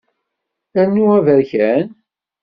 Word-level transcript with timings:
Rnu 0.83 1.05
aberkan. 1.17 1.87